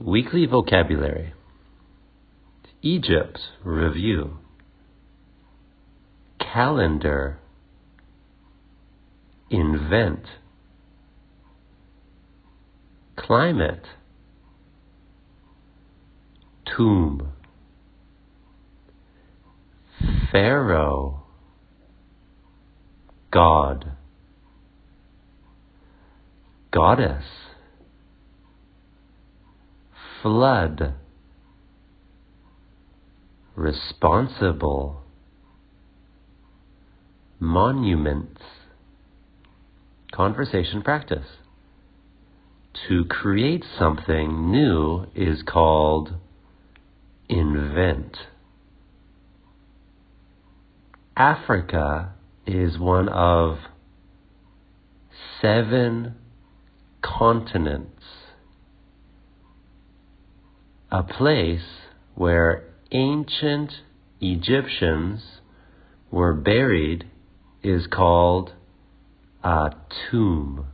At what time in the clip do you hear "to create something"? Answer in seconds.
42.88-44.50